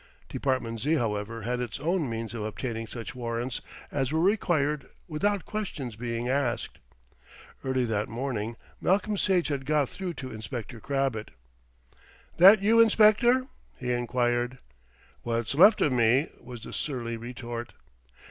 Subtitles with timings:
[0.29, 3.61] Department Z., however, had its own means of obtaining such warrants
[3.91, 6.79] as were required without questions being asked.
[7.63, 11.29] Early that morning Malcolm Sage had got through to Inspector Crabbett.
[12.37, 13.45] "That you, Inspector?"
[13.77, 14.57] he enquired.
[15.21, 17.73] "What's left of me," was the surly retort.